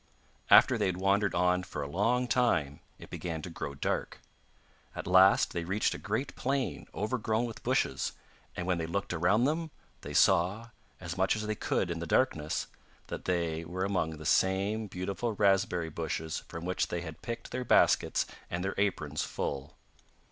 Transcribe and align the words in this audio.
After 0.49 0.79
they 0.79 0.87
had 0.87 0.97
wandered 0.97 1.35
on 1.35 1.61
for 1.61 1.83
a 1.83 1.87
long 1.87 2.27
time 2.27 2.79
it 2.97 3.11
began 3.11 3.43
to 3.43 3.51
grow 3.51 3.75
dark. 3.75 4.19
At 4.95 5.05
last 5.05 5.53
they 5.53 5.63
reached 5.63 5.93
a 5.93 5.99
great 5.99 6.35
plain 6.35 6.87
overgrown 6.91 7.45
with 7.45 7.61
bushes, 7.61 8.13
and 8.55 8.65
when 8.65 8.79
they 8.79 8.87
looked 8.87 9.13
around 9.13 9.43
them, 9.43 9.69
they 10.01 10.15
saw, 10.15 10.69
as 10.99 11.19
much 11.19 11.35
as 11.35 11.45
they 11.45 11.53
could 11.53 11.91
in 11.91 11.99
the 11.99 12.07
darkness, 12.07 12.65
that 13.09 13.25
they 13.25 13.63
were 13.63 13.85
among 13.85 14.17
the 14.17 14.25
same 14.25 14.87
beautiful 14.87 15.33
raspberry 15.33 15.89
bushes 15.89 16.39
from 16.47 16.65
which 16.65 16.87
they 16.87 17.01
had 17.01 17.21
picked 17.21 17.51
their 17.51 17.63
baskets 17.63 18.25
and 18.49 18.63
their 18.63 18.73
aprons 18.79 19.21
full. 19.21 19.75